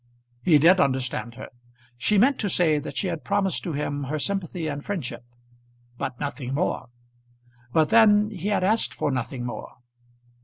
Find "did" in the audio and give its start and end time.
0.57-0.79